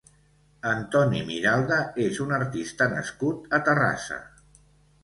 [0.69, 4.21] Antoni Miralda és un artista nascut a Terrassa.